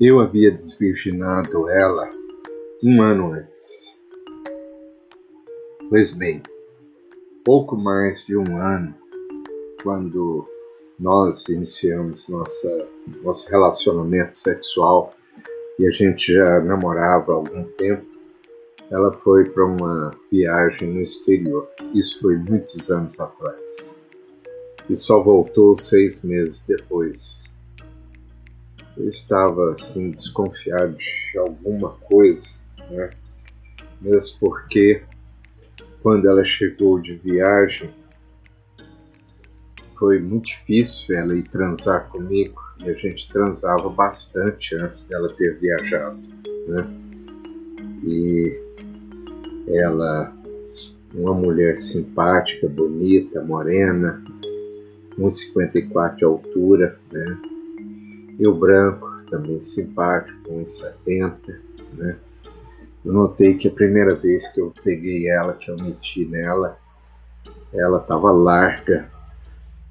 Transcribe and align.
Eu 0.00 0.18
havia 0.18 0.50
desvirginado 0.50 1.68
ela 1.68 2.10
um 2.82 3.02
ano 3.02 3.34
antes. 3.34 4.00
Pois 5.90 6.10
bem, 6.10 6.42
pouco 7.44 7.76
mais 7.76 8.24
de 8.24 8.34
um 8.34 8.56
ano, 8.56 8.94
quando 9.82 10.48
nós 10.98 11.46
iniciamos 11.50 12.30
nossa, 12.30 12.88
nosso 13.22 13.46
relacionamento 13.50 14.34
sexual 14.34 15.14
e 15.78 15.86
a 15.86 15.90
gente 15.90 16.32
já 16.32 16.60
namorava 16.60 17.32
há 17.32 17.34
algum 17.34 17.64
tempo, 17.72 18.06
ela 18.90 19.12
foi 19.12 19.50
para 19.50 19.66
uma 19.66 20.12
viagem 20.32 20.94
no 20.94 21.02
exterior. 21.02 21.68
Isso 21.92 22.22
foi 22.22 22.38
muitos 22.38 22.90
anos 22.90 23.20
atrás. 23.20 24.00
E 24.88 24.96
só 24.96 25.22
voltou 25.22 25.76
seis 25.76 26.22
meses 26.22 26.64
depois. 26.66 27.49
Eu 28.96 29.08
estava 29.08 29.72
assim 29.72 30.10
desconfiado 30.10 30.96
de 30.96 31.38
alguma 31.38 31.90
coisa, 31.90 32.54
né? 32.90 33.10
Mesmo 34.00 34.38
porque 34.40 35.02
quando 36.02 36.28
ela 36.28 36.44
chegou 36.44 36.98
de 36.98 37.16
viagem, 37.16 37.90
foi 39.98 40.18
muito 40.18 40.46
difícil 40.46 41.14
ela 41.14 41.36
ir 41.36 41.42
transar 41.42 42.08
comigo 42.08 42.58
e 42.82 42.88
a 42.88 42.94
gente 42.94 43.30
transava 43.30 43.88
bastante 43.90 44.74
antes 44.74 45.02
dela 45.04 45.32
ter 45.34 45.58
viajado, 45.58 46.18
né? 46.68 46.86
E 48.02 48.58
ela, 49.68 50.32
uma 51.14 51.34
mulher 51.34 51.78
simpática, 51.78 52.66
bonita, 52.66 53.42
morena, 53.42 54.24
1,54 55.18 56.16
de 56.16 56.24
altura, 56.24 56.98
né? 57.12 57.49
Eu 58.40 58.54
branco, 58.54 59.08
também 59.30 59.62
simpático, 59.62 60.50
1,70, 60.50 61.60
né? 61.92 62.16
Eu 63.04 63.12
notei 63.12 63.54
que 63.54 63.68
a 63.68 63.70
primeira 63.70 64.16
vez 64.16 64.48
que 64.48 64.60
eu 64.60 64.74
peguei 64.82 65.28
ela, 65.28 65.54
que 65.54 65.70
eu 65.70 65.76
meti 65.76 66.24
nela, 66.24 66.76
ela 67.72 67.98
estava 67.98 68.32
larga, 68.32 69.08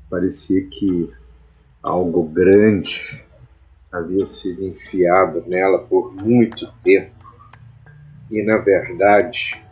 Parecia 0.09 0.65
que 0.65 1.13
algo 1.83 2.23
grande 2.23 3.23
havia 3.91 4.25
sido 4.25 4.65
enfiado 4.65 5.43
nela 5.45 5.79
por 5.83 6.11
muito 6.11 6.71
tempo. 6.83 7.13
E, 8.31 8.41
na 8.41 8.57
verdade, 8.57 9.63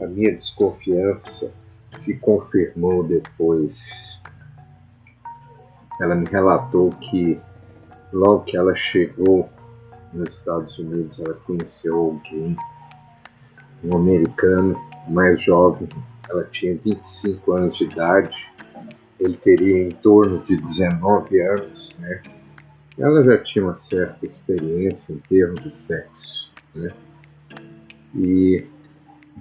a 0.00 0.06
minha 0.06 0.30
desconfiança 0.30 1.52
se 1.90 2.16
confirmou 2.18 3.02
depois. 3.02 4.20
Ela 6.00 6.14
me 6.14 6.26
relatou 6.26 6.92
que, 6.92 7.40
logo 8.12 8.44
que 8.44 8.56
ela 8.56 8.74
chegou 8.74 9.48
nos 10.12 10.38
Estados 10.38 10.78
Unidos, 10.78 11.18
ela 11.20 11.34
conheceu 11.46 11.96
alguém, 11.96 12.56
um 13.84 13.96
americano 13.96 14.76
mais 15.08 15.42
jovem. 15.42 15.88
Ela 16.28 16.44
tinha 16.44 16.78
25 16.84 17.52
anos 17.52 17.76
de 17.76 17.84
idade 17.84 18.52
ele 19.22 19.36
teria 19.36 19.84
em 19.84 19.90
torno 19.90 20.42
de 20.44 20.56
19 20.56 21.40
anos, 21.40 21.96
né? 22.00 22.20
Ela 22.98 23.22
já 23.22 23.38
tinha 23.38 23.64
uma 23.64 23.76
certa 23.76 24.26
experiência 24.26 25.12
em 25.12 25.18
termos 25.18 25.62
de 25.62 25.76
sexo, 25.76 26.50
né? 26.74 26.92
E 28.14 28.66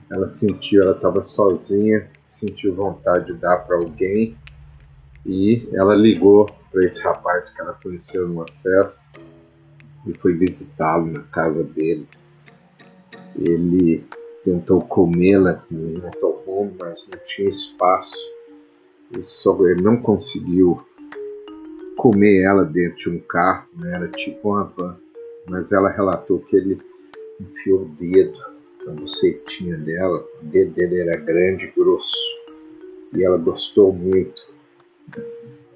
ela 0.09 0.27
sentiu, 0.27 0.83
ela 0.83 0.95
estava 0.95 1.23
sozinha, 1.23 2.07
sentiu 2.29 2.75
vontade 2.75 3.33
de 3.33 3.33
dar 3.33 3.57
para 3.57 3.75
alguém 3.75 4.37
e 5.25 5.67
ela 5.73 5.95
ligou 5.95 6.47
para 6.71 6.85
esse 6.85 7.01
rapaz 7.01 7.49
que 7.51 7.61
ela 7.61 7.77
conheceu 7.81 8.27
numa 8.27 8.45
festa 8.63 9.03
e 10.07 10.13
foi 10.19 10.33
visitá-lo 10.33 11.07
na 11.07 11.23
casa 11.23 11.63
dele. 11.63 12.07
Ele 13.35 14.05
tentou 14.43 14.81
comê-la 14.81 15.63
no 15.69 15.99
motorhome, 16.01 16.75
mas 16.79 17.07
não 17.09 17.19
tinha 17.25 17.49
espaço 17.49 18.17
ele 19.13 19.81
não 19.81 19.97
conseguiu 19.97 20.81
comer 21.97 22.43
ela 22.43 22.63
dentro 22.63 22.97
de 22.97 23.09
um 23.09 23.19
carro, 23.19 23.67
né? 23.75 23.93
era 23.93 24.07
tipo 24.07 24.49
uma 24.49 24.63
van, 24.63 24.97
mas 25.49 25.71
ela 25.71 25.89
relatou 25.89 26.39
que 26.39 26.55
ele 26.55 26.79
enfiou 27.39 27.81
o 27.81 27.89
dedo 27.89 28.39
na 28.85 28.93
bucetinha 28.93 29.77
dela, 29.77 30.25
o 30.41 30.45
dedo 30.45 30.73
dele 30.73 31.01
era 31.01 31.17
grande 31.17 31.65
e 31.65 31.71
grosso, 31.71 32.15
e 33.13 33.23
ela 33.23 33.37
gostou 33.37 33.93
muito. 33.93 34.41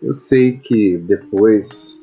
Eu 0.05 0.13
sei 0.13 0.57
que 0.59 0.97
depois, 0.99 1.99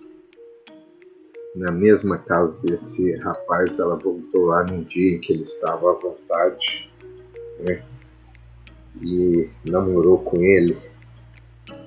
na 1.55 1.71
mesma 1.71 2.19
casa 2.19 2.61
desse 2.61 3.15
rapaz, 3.19 3.79
ela 3.79 3.97
voltou 3.97 4.47
lá 4.47 4.65
num 4.65 4.83
dia 4.83 5.15
em 5.15 5.21
que 5.21 5.33
ele 5.33 5.45
estava 5.45 5.93
à 5.93 5.95
vontade, 5.95 6.91
né? 7.61 7.83
E 9.01 9.49
namorou 9.65 10.19
com 10.19 10.43
ele 10.43 10.77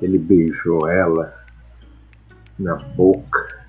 ele 0.02 0.18
beijou 0.18 0.88
ela 0.88 1.34
na 2.58 2.76
boca, 2.76 3.68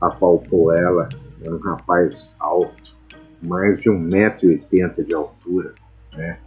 apalpou 0.00 0.72
ela, 0.72 1.08
era 1.40 1.54
um 1.54 1.60
rapaz 1.60 2.34
alto, 2.40 2.96
mais 3.46 3.80
de 3.80 3.88
1,80m 3.88 5.04
de 5.04 5.14
altura, 5.14 5.74
né? 6.16 6.40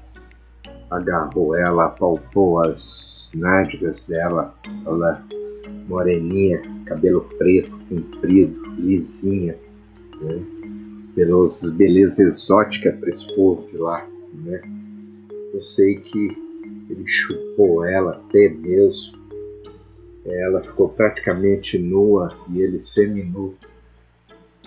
Agarrou 0.90 1.56
ela, 1.56 1.86
apalpou 1.86 2.60
as 2.60 3.32
nádegas 3.36 4.04
dela, 4.04 4.54
ela 4.86 5.24
moreninha, 5.88 6.62
cabelo 6.86 7.22
preto, 7.38 7.78
comprido, 7.90 8.62
lisinha, 8.78 9.58
né? 10.22 10.44
Pelos 11.16 11.68
beleza 11.72 12.24
exótica 12.24 12.92
para 12.94 13.10
esse 13.10 13.36
povo 13.36 13.70
de 13.70 13.78
lá, 13.78 14.08
né? 14.34 14.62
Eu 15.54 15.62
sei 15.62 15.96
que 15.96 16.38
ele 16.90 17.08
chupou 17.08 17.84
ela 17.84 18.12
até 18.12 18.50
mesmo. 18.50 19.18
Ela 20.26 20.64
ficou 20.64 20.90
praticamente 20.90 21.78
nua 21.78 22.36
e 22.50 22.62
ele 22.62 22.80
seminu. 22.80 23.56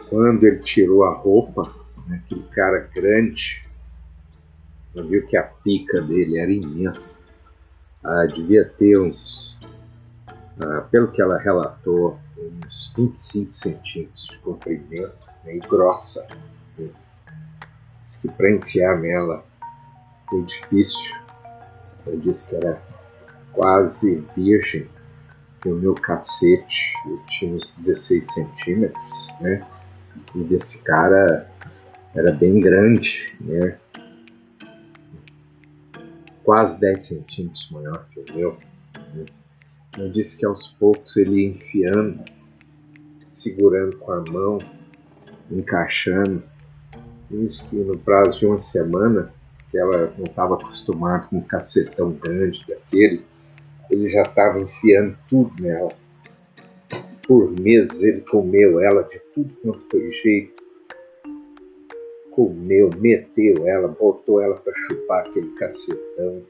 Quando 0.08 0.44
ele 0.44 0.58
tirou 0.58 1.04
a 1.04 1.14
roupa, 1.14 1.72
né, 2.06 2.22
aquele 2.24 2.42
cara 2.50 2.88
grande, 2.94 3.64
ela 4.94 5.06
viu 5.06 5.26
que 5.26 5.36
a 5.36 5.42
pica 5.42 6.00
dele 6.00 6.38
era 6.38 6.52
imensa. 6.52 7.20
Ah, 8.04 8.26
devia 8.26 8.64
ter 8.64 8.98
uns, 8.98 9.60
ah, 10.60 10.82
pelo 10.90 11.10
que 11.10 11.22
ela 11.22 11.38
relatou, 11.38 12.18
uns 12.36 12.92
25 12.96 13.50
centímetros 13.50 14.26
de 14.26 14.38
comprimento 14.38 15.16
e 15.46 15.58
grossa. 15.60 16.26
Diz 16.76 18.16
que 18.18 18.28
para 18.28 18.50
enfiar 18.50 18.98
nela 18.98 19.44
foi 20.28 20.42
difícil. 20.42 21.16
Eu 22.06 22.18
disse 22.18 22.48
que 22.48 22.56
era 22.56 22.80
quase 23.52 24.24
virgem. 24.36 24.88
E 25.64 25.68
o 25.68 25.76
meu 25.76 25.94
cacete 25.94 26.92
eu 27.06 27.20
tinha 27.28 27.54
uns 27.54 27.72
16 27.76 28.32
centímetros, 28.32 29.34
né? 29.40 29.64
E 30.34 30.42
desse 30.42 30.82
cara 30.82 31.48
era 32.14 32.32
bem 32.32 32.60
grande, 32.60 33.34
né? 33.40 33.78
Quase 36.44 36.80
10 36.80 37.04
centímetros 37.04 37.70
maior 37.70 38.06
que 38.10 38.20
o 38.20 38.34
meu. 38.34 38.58
Né? 39.14 39.24
Eu 39.98 40.10
disse 40.10 40.36
que 40.36 40.46
aos 40.46 40.68
poucos 40.68 41.16
ele 41.16 41.42
ia 41.42 41.48
enfiando, 41.50 42.24
segurando 43.32 43.96
com 43.98 44.12
a 44.12 44.24
mão, 44.30 44.58
encaixando. 45.50 46.42
Isso 47.30 47.68
que 47.68 47.76
no 47.76 47.98
prazo 47.98 48.38
de 48.38 48.46
uma 48.46 48.58
semana 48.58 49.32
que 49.70 49.78
ela 49.78 50.12
não 50.18 50.24
estava 50.24 50.54
acostumada 50.54 51.26
com 51.26 51.38
um 51.38 51.42
cacetão 51.42 52.12
grande 52.12 52.64
daquele, 52.66 53.24
ele 53.90 54.10
já 54.10 54.22
estava 54.22 54.58
enfiando 54.58 55.16
tudo 55.28 55.62
nela. 55.62 55.92
Por 57.26 57.50
meses 57.50 58.02
ele 58.02 58.20
comeu 58.22 58.80
ela 58.80 59.02
de 59.04 59.18
tudo 59.34 59.54
quanto 59.62 59.86
foi 59.90 60.12
jeito. 60.22 60.61
Comeu, 62.32 62.90
meteu 62.98 63.66
ela, 63.66 63.88
botou 63.88 64.40
ela 64.40 64.56
para 64.56 64.74
chupar 64.74 65.26
aquele 65.26 65.50
cacetão. 65.54 66.42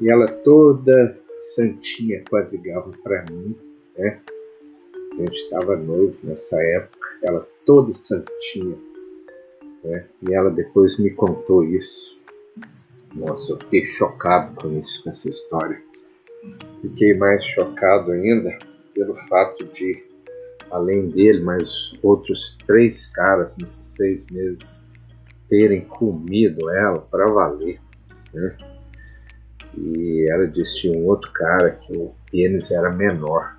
E 0.00 0.10
ela 0.10 0.26
toda 0.28 1.18
santinha 1.40 2.22
quadrigava 2.30 2.92
para 3.02 3.24
mim, 3.30 3.56
né? 3.96 4.20
A 5.12 5.16
gente 5.16 5.36
estava 5.36 5.76
noivo 5.76 6.16
nessa 6.22 6.62
época, 6.62 7.08
ela 7.22 7.48
toda 7.64 7.92
santinha 7.92 8.76
né? 9.84 10.04
E 10.22 10.34
ela 10.34 10.50
depois 10.50 10.98
me 10.98 11.10
contou 11.10 11.64
isso. 11.64 12.18
Nossa, 13.14 13.52
eu 13.52 13.58
fiquei 13.58 13.84
chocado 13.84 14.54
com 14.60 14.78
isso, 14.78 15.02
com 15.02 15.10
essa 15.10 15.28
história. 15.28 15.80
Fiquei 16.82 17.14
mais 17.14 17.44
chocado 17.44 18.12
ainda 18.12 18.56
pelo 18.94 19.14
fato 19.28 19.64
de, 19.66 20.04
além 20.70 21.08
dele, 21.08 21.42
mais 21.42 21.92
outros 22.02 22.56
três 22.66 23.06
caras 23.06 23.56
nesses 23.56 23.86
seis 23.86 24.26
meses 24.26 24.86
terem 25.48 25.82
comido 25.82 26.70
ela 26.70 26.98
para 26.98 27.26
valer. 27.30 27.80
Né? 28.32 28.56
E 29.76 30.26
ela 30.30 30.46
disse 30.46 30.74
que 30.74 30.80
tinha 30.82 30.98
um 30.98 31.06
outro 31.06 31.30
cara 31.32 31.70
que 31.70 31.96
o 31.96 32.12
pênis 32.30 32.70
era 32.70 32.94
menor. 32.96 33.56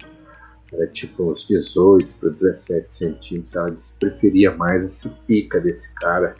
era 0.72 0.88
tipo 0.88 1.32
uns 1.32 1.48
18 1.48 2.14
para 2.20 2.30
17 2.30 2.94
centímetros. 2.94 3.56
Ela 3.56 3.72
disse 3.72 3.94
que 3.94 4.00
preferia 4.00 4.56
mais 4.56 4.84
essa 4.84 5.10
pica 5.26 5.60
desse 5.60 5.94
cara. 5.96 6.36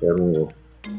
Era 0.00 0.20
um, 0.20 0.48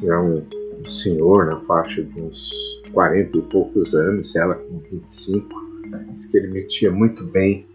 era 0.04 0.22
um, 0.22 0.48
um 0.80 0.90
senhor 0.90 1.46
na 1.46 1.60
faixa 1.62 2.04
de 2.04 2.22
uns 2.22 2.52
40 2.92 3.38
e 3.38 3.42
poucos 3.44 3.94
anos, 3.94 4.36
ela 4.36 4.56
com 4.56 4.80
25. 4.80 5.64
Disse 6.12 6.32
que 6.32 6.38
ele 6.38 6.48
metia 6.48 6.92
muito 6.92 7.26
bem, 7.26 7.68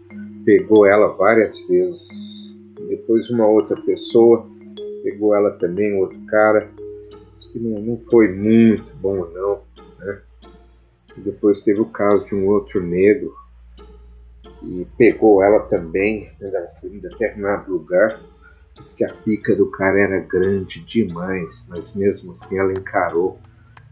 pegou 0.49 0.83
ela 0.83 1.09
várias 1.09 1.61
vezes. 1.67 2.55
Depois 2.87 3.29
uma 3.29 3.45
outra 3.45 3.79
pessoa 3.79 4.49
pegou 5.03 5.35
ela 5.35 5.51
também, 5.51 5.93
outro 5.93 6.19
cara. 6.25 6.67
Disse 7.31 7.51
que 7.51 7.59
não, 7.59 7.79
não 7.79 7.95
foi 7.95 8.29
muito 8.29 8.91
bom 8.95 9.27
não. 9.31 9.61
Né? 9.99 10.21
Depois 11.17 11.59
teve 11.59 11.79
o 11.79 11.85
caso 11.85 12.25
de 12.25 12.33
um 12.33 12.47
outro 12.47 12.81
negro 12.81 13.31
que 14.59 14.87
pegou 14.97 15.43
ela 15.43 15.59
também, 15.59 16.31
ela 16.41 16.67
foi 16.81 16.89
em 16.89 16.99
determinado 16.99 17.71
lugar. 17.71 18.19
Diz 18.75 18.93
que 18.93 19.05
a 19.05 19.13
pica 19.13 19.55
do 19.55 19.69
cara 19.69 20.01
era 20.01 20.19
grande 20.19 20.83
demais, 20.83 21.67
mas 21.69 21.93
mesmo 21.93 22.31
assim 22.31 22.57
ela 22.57 22.71
encarou 22.71 23.37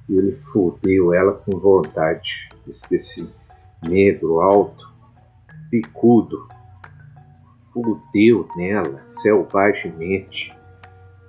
e 0.09 0.18
ele 0.18 0.31
fudeu 0.31 1.13
ela 1.13 1.33
com 1.33 1.59
vontade. 1.59 2.50
Diz 2.65 2.81
que 2.81 2.95
esse 2.95 3.30
negro 3.83 4.39
alto, 4.39 4.97
picudo, 5.69 6.48
fudeu 7.74 8.48
nela 8.56 9.04
selvagemente. 9.10 10.56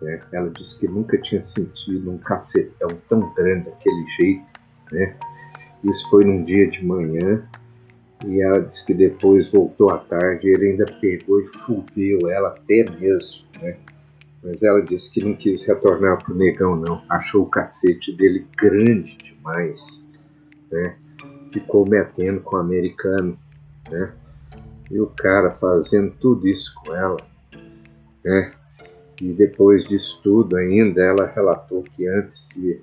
Né? 0.01 0.21
Ela 0.33 0.51
disse 0.51 0.79
que 0.79 0.89
nunca 0.89 1.19
tinha 1.19 1.43
sentido 1.43 2.11
um 2.11 2.19
cacetão 2.19 2.89
tão 3.09 3.33
grande 3.35 3.67
daquele 3.67 4.07
jeito. 4.19 4.45
Né? 4.93 5.17
Isso 5.85 6.09
foi 6.11 6.25
num 6.25 6.43
dia 6.45 6.69
de 6.69 6.85
manhã 6.85 7.47
e 8.27 8.41
ela 8.41 8.61
disse 8.61 8.85
que 8.85 8.95
depois 8.95 9.53
voltou 9.53 9.91
à 9.91 9.99
tarde 9.99 10.49
e 10.49 10.51
ele 10.51 10.71
ainda 10.71 10.87
pegou 11.01 11.41
e 11.41 11.47
fudeu 11.47 12.29
ela 12.29 12.49
até 12.49 12.85
mesmo, 12.99 13.45
né? 13.61 13.77
Mas 14.43 14.63
ela 14.63 14.81
disse 14.83 15.13
que 15.13 15.25
não 15.25 15.35
quis 15.35 15.63
retornar 15.63 16.23
pro 16.23 16.35
negão, 16.35 16.77
não. 16.77 17.03
Achou 17.09 17.43
o 17.43 17.51
cacete 17.51 18.13
dele 18.13 18.47
grande 18.57 19.17
demais, 19.17 20.05
né? 20.71 20.97
Ficou 21.53 21.89
metendo 21.89 22.41
com 22.41 22.57
o 22.57 22.61
americano, 22.61 23.39
né? 23.91 24.13
E 24.91 25.01
o 25.01 25.07
cara 25.07 25.51
fazendo 25.51 26.15
tudo 26.19 26.47
isso 26.49 26.75
com 26.83 26.95
ela, 26.95 27.17
né? 28.25 28.53
E 29.21 29.33
depois 29.33 29.85
disso 29.85 30.21
tudo 30.23 30.57
ainda, 30.57 31.03
ela 31.03 31.27
relatou 31.27 31.83
que 31.83 32.07
antes 32.07 32.49
de 32.55 32.81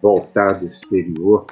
voltar 0.00 0.60
do 0.60 0.66
exterior, 0.66 1.46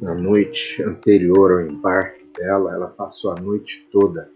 na 0.00 0.14
noite 0.14 0.82
anterior 0.82 1.52
ao 1.52 1.60
embarque 1.60 2.24
dela, 2.38 2.72
ela 2.72 2.86
passou 2.88 3.32
a 3.32 3.40
noite 3.40 3.86
toda 3.92 4.30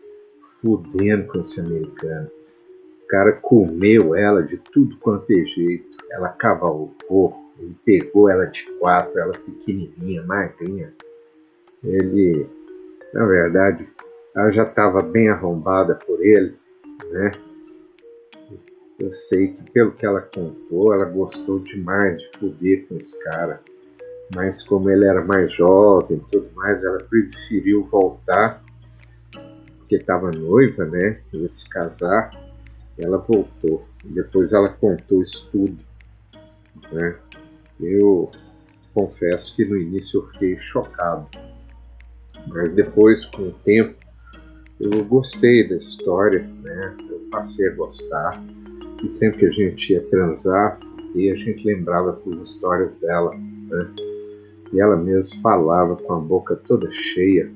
fudendo 0.61 1.27
com 1.29 1.41
esse 1.41 1.61
americano. 1.61 2.31
O 3.05 3.07
cara 3.07 3.33
comeu 3.33 4.15
ela 4.15 4.43
de 4.43 4.57
tudo 4.57 4.97
quanto 4.99 5.31
é 5.31 5.45
jeito. 5.45 5.97
Ela 6.11 6.29
cavalgou, 6.31 7.35
ele 7.59 7.77
pegou 7.85 8.29
ela 8.29 8.47
de 8.47 8.65
quatro, 8.79 9.19
ela 9.19 9.33
pequenininha, 9.33 10.23
magrinha. 10.23 10.93
Ele, 11.83 12.47
na 13.15 13.25
verdade, 13.25 13.89
ela 14.37 14.51
já 14.51 14.65
estava 14.65 15.01
bem 15.01 15.29
arrombada 15.29 15.95
por 15.95 16.21
ele, 16.21 16.57
né? 17.11 17.33
Eu 18.99 19.13
sei 19.15 19.49
que 19.49 19.71
pelo 19.71 19.93
que 19.93 20.05
ela 20.05 20.21
contou, 20.21 20.93
ela 20.93 21.07
gostou 21.07 21.59
demais 21.59 22.19
de 22.19 22.39
fuder 22.39 22.87
com 22.87 22.97
esse 22.97 23.23
cara 23.25 23.61
mas 24.33 24.63
como 24.63 24.91
ele 24.91 25.05
era 25.05 25.25
mais 25.25 25.53
jovem 25.55 26.17
e 26.19 26.31
tudo 26.31 26.51
mais, 26.55 26.83
ela 26.83 26.99
preferiu 26.99 27.85
voltar, 27.85 28.63
porque 29.79 29.97
estava 29.97 30.31
noiva, 30.31 30.85
né? 30.87 31.21
Ia 31.33 31.49
se 31.49 31.69
casar, 31.69 32.31
ela 32.99 33.19
voltou. 33.19 33.85
Depois 34.05 34.53
ela 34.53 34.69
contou 34.69 35.23
isso 35.23 35.49
tudo, 35.51 35.79
né? 36.93 37.17
Eu 37.81 38.31
confesso 38.95 39.55
que 39.57 39.65
no 39.65 39.77
início 39.77 40.21
eu 40.21 40.27
fiquei 40.29 40.59
chocado, 40.59 41.29
mas 42.47 42.75
depois, 42.75 43.25
com 43.27 43.43
o 43.43 43.53
tempo, 43.65 43.95
eu 44.81 45.05
gostei 45.05 45.69
da 45.69 45.77
história, 45.77 46.49
né? 46.63 46.97
Eu 47.11 47.21
passei 47.31 47.69
a 47.69 47.75
gostar. 47.75 48.43
E 49.03 49.09
sempre 49.11 49.41
que 49.41 49.47
a 49.47 49.51
gente 49.51 49.93
ia 49.93 50.03
transar, 50.09 50.77
e 51.15 51.31
a 51.31 51.37
gente 51.37 51.65
lembrava 51.65 52.11
essas 52.11 52.41
histórias 52.41 52.99
dela, 52.99 53.35
né? 53.35 53.91
E 54.73 54.81
ela 54.81 54.97
mesma 54.97 55.41
falava 55.41 55.97
com 55.97 56.13
a 56.13 56.19
boca 56.19 56.57
toda 56.57 56.91
cheia 56.91 57.51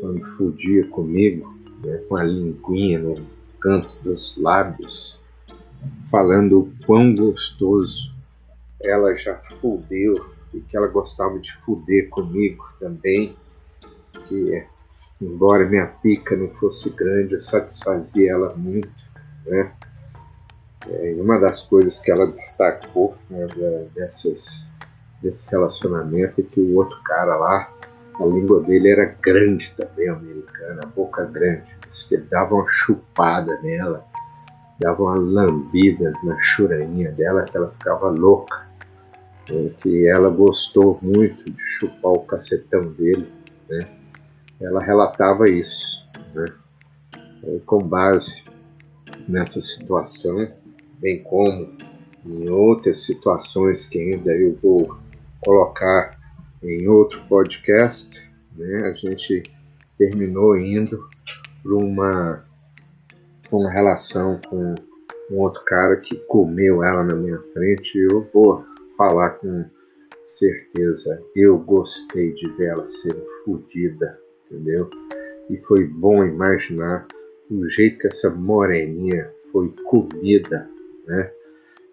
quando 0.00 0.24
fudia 0.36 0.86
comigo, 0.88 1.56
né, 1.84 1.98
com 2.08 2.16
a 2.16 2.24
linguinha 2.24 2.98
no 2.98 3.14
canto 3.60 3.96
dos 4.02 4.36
lábios, 4.36 5.20
falando 6.10 6.60
o 6.60 6.72
quão 6.86 7.14
gostoso 7.14 8.12
ela 8.80 9.14
já 9.16 9.36
fudeu 9.36 10.26
e 10.54 10.60
que 10.60 10.76
ela 10.76 10.86
gostava 10.86 11.38
de 11.38 11.52
fuder 11.58 12.08
comigo 12.08 12.64
também, 12.80 13.36
que 14.28 14.64
embora 15.20 15.66
minha 15.66 15.86
pica 15.86 16.36
não 16.36 16.48
fosse 16.48 16.90
grande, 16.90 17.34
eu 17.34 17.40
satisfazia 17.40 18.32
ela 18.32 18.54
muito, 18.56 18.90
né? 19.46 19.72
É, 20.88 21.14
uma 21.18 21.38
das 21.38 21.62
coisas 21.62 21.98
que 21.98 22.10
ela 22.10 22.26
destacou 22.26 23.16
né, 23.28 23.46
dessas 23.94 24.70
desse 25.20 25.50
relacionamento 25.50 26.40
e 26.40 26.44
que 26.44 26.60
o 26.60 26.76
outro 26.76 26.96
cara 27.02 27.36
lá, 27.36 27.68
a 28.20 28.24
língua 28.24 28.62
dele 28.62 28.90
era 28.90 29.16
grande 29.20 29.74
também, 29.76 30.08
americana, 30.08 30.82
a 30.84 30.86
boca 30.86 31.24
grande. 31.24 31.64
Diz 31.88 32.04
que 32.04 32.14
ele 32.14 32.24
dava 32.24 32.54
uma 32.54 32.68
chupada 32.68 33.58
nela, 33.62 34.04
dava 34.78 35.02
uma 35.02 35.16
lambida 35.16 36.12
na 36.22 36.40
churainha 36.40 37.10
dela 37.12 37.44
que 37.44 37.56
ela 37.56 37.72
ficava 37.72 38.08
louca. 38.08 38.68
É, 39.50 39.70
que 39.80 40.06
ela 40.06 40.28
gostou 40.28 40.98
muito 41.00 41.50
de 41.50 41.64
chupar 41.64 42.12
o 42.12 42.20
cacetão 42.20 42.92
dele, 42.92 43.32
né? 43.68 43.97
Ela 44.60 44.82
relatava 44.82 45.48
isso, 45.48 46.04
né? 46.34 46.46
E 47.44 47.60
com 47.60 47.78
base 47.78 48.44
nessa 49.28 49.60
situação, 49.62 50.50
bem 50.98 51.22
como 51.22 51.76
em 52.26 52.48
outras 52.50 53.04
situações 53.04 53.86
que 53.86 53.98
ainda 53.98 54.32
eu 54.32 54.56
vou 54.56 54.98
colocar 55.44 56.18
em 56.62 56.88
outro 56.88 57.20
podcast, 57.28 58.20
né, 58.56 58.88
a 58.88 58.92
gente 58.92 59.42
terminou 59.96 60.56
indo 60.56 61.08
para 61.62 61.74
uma, 61.74 62.44
uma 63.50 63.70
relação 63.70 64.40
com 64.48 64.74
um 65.30 65.38
outro 65.38 65.62
cara 65.64 65.96
que 65.96 66.16
comeu 66.26 66.82
ela 66.82 67.04
na 67.04 67.14
minha 67.14 67.38
frente. 67.52 67.98
Eu 67.98 68.28
vou 68.32 68.64
falar 68.96 69.30
com 69.30 69.64
certeza, 70.24 71.22
eu 71.34 71.58
gostei 71.58 72.32
de 72.34 72.48
ver 72.56 72.68
ela 72.68 72.86
sendo 72.86 73.24
fodida, 73.44 74.18
entendeu? 74.50 74.90
E 75.50 75.56
foi 75.58 75.84
bom 75.84 76.24
imaginar 76.24 77.06
o 77.50 77.68
jeito 77.68 77.98
que 77.98 78.08
essa 78.08 78.30
moreninha 78.30 79.30
foi 79.52 79.72
comida, 79.84 80.68
né? 81.06 81.30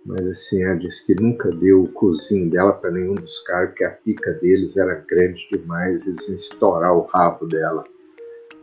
Mas 0.06 0.28
assim, 0.28 0.64
ela 0.64 0.76
disse 0.76 1.06
que 1.06 1.20
nunca 1.20 1.50
deu 1.50 1.84
o 1.84 1.92
cozinho 1.92 2.50
dela 2.50 2.74
para 2.74 2.92
nenhum 2.92 3.16
dos 3.16 3.40
caras, 3.40 3.70
porque 3.70 3.84
a 3.84 3.90
pica 3.90 4.34
deles 4.34 4.78
era 4.78 5.04
grande 5.08 5.48
demais, 5.52 6.06
eles 6.06 6.28
iam 6.28 6.36
estourar 6.36 6.96
o 6.96 7.02
rabo 7.02 7.48
dela. 7.48 7.84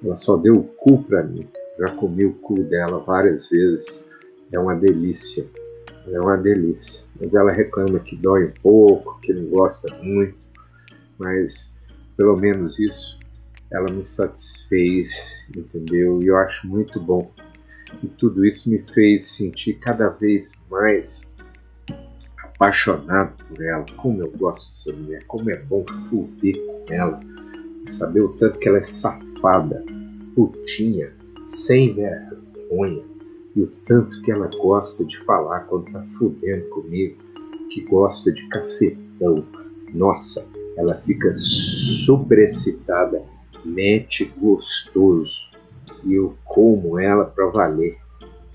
Ela 0.05 0.17
só 0.17 0.37
deu 0.37 0.57
o 0.57 0.65
cu 0.65 1.03
para 1.03 1.23
mim. 1.25 1.49
Já 1.79 1.89
comi 1.97 2.27
o 2.27 2.35
cu 2.35 2.63
dela 2.65 2.99
várias 2.99 3.49
vezes. 3.49 4.07
É 4.53 4.59
uma 4.59 4.77
delícia. 4.77 5.47
É 6.07 6.21
uma 6.21 6.37
delícia. 6.37 7.05
Mas 7.21 7.35
ela 7.35 7.51
reclama 7.51 7.99
que 7.99 8.15
dói 8.15 8.45
um 8.45 8.53
pouco, 8.63 9.19
que 9.21 9.33
não 9.33 9.47
gosta 9.47 9.93
muito. 10.01 10.37
Mas 11.19 11.75
pelo 12.17 12.37
menos 12.37 12.79
isso 12.79 13.19
ela 13.73 13.91
me 13.91 14.05
satisfez, 14.05 15.43
entendeu? 15.57 16.23
E 16.23 16.27
eu 16.27 16.37
acho 16.37 16.67
muito 16.69 17.01
bom. 17.01 17.33
E 18.03 18.07
tudo 18.07 18.45
isso 18.45 18.71
me 18.71 18.79
fez 18.95 19.25
sentir 19.25 19.75
cada 19.75 20.09
vez 20.09 20.53
mais 20.71 21.35
apaixonado 22.43 23.33
por 23.49 23.63
ela. 23.63 23.85
Como 23.97 24.23
eu 24.23 24.31
gosto 24.33 24.71
dessa 24.71 24.93
mulher, 24.99 25.25
como 25.27 25.51
é 25.51 25.57
bom 25.57 25.85
fuder 26.09 26.57
com 26.67 26.93
ela. 26.93 27.21
Saber 27.87 28.21
o 28.21 28.29
tanto 28.35 28.59
que 28.59 28.69
ela 28.69 28.79
é 28.79 28.83
safada, 28.83 29.85
putinha, 30.35 31.13
sem 31.49 31.95
vergonha. 31.95 33.03
E 33.57 33.63
o 33.63 33.67
tanto 33.87 34.23
que 34.23 34.31
ela 34.31 34.49
gosta 34.49 35.05
de 35.05 35.19
falar 35.25 35.61
quando 35.61 35.91
tá 35.91 36.03
fudendo 36.19 36.69
comigo, 36.69 37.17
que 37.71 37.83
gosta 37.83 38.31
de 38.33 38.47
cacetão. 38.49 39.45
Nossa, 39.93 40.47
ela 40.77 40.95
fica 40.95 41.35
super 41.37 42.39
excitada, 42.39 43.23
mete 43.65 44.25
gostoso. 44.25 45.53
E 46.05 46.15
eu 46.15 46.37
como 46.45 46.99
ela 46.99 47.25
para 47.25 47.47
valer 47.47 47.99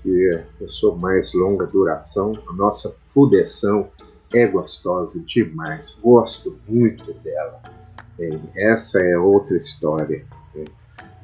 que 0.02 0.44
eu 0.60 0.68
sou 0.68 0.96
mais 0.96 1.32
longa 1.34 1.66
duração, 1.66 2.32
a 2.46 2.52
nossa 2.52 2.94
fudeção 3.12 3.90
é 4.32 4.46
gostosa 4.46 5.18
demais, 5.20 5.96
gosto 6.02 6.58
muito 6.68 7.12
dela. 7.14 7.60
essa 8.56 9.00
é 9.00 9.18
outra 9.18 9.56
história. 9.56 10.24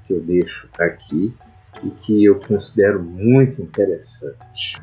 que 0.07 0.13
eu 0.13 0.21
deixo 0.21 0.69
aqui 0.79 1.35
e 1.83 1.91
que 1.91 2.25
eu 2.25 2.39
considero 2.39 3.03
muito 3.03 3.63
interessante. 3.63 4.81